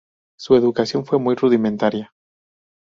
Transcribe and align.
Su 0.39 0.55
educación 0.55 1.05
fue 1.05 1.19
muy 1.19 1.35
rudimentaria. 1.35 2.11